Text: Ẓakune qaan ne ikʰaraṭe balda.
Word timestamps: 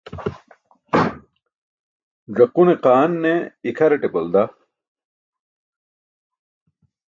Ẓakune 2.35 2.73
qaan 2.83 3.11
ne 3.23 3.33
ikʰaraṭe 3.69 4.07
balda. 4.13 4.43